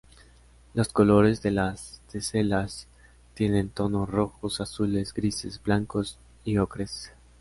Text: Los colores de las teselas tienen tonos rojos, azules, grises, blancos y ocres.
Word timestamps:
Los 0.73 0.87
colores 0.89 1.43
de 1.43 1.51
las 1.51 2.01
teselas 2.11 2.87
tienen 3.35 3.69
tonos 3.69 4.09
rojos, 4.09 4.59
azules, 4.59 5.13
grises, 5.13 5.61
blancos 5.61 6.17
y 6.43 6.57
ocres. 6.57 7.11